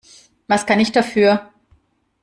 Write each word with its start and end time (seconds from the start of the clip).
Was 0.47 0.65
kann 0.65 0.79
ich 0.79 0.91
dafür? 0.91 1.51